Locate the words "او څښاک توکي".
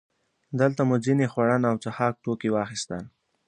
1.69-2.49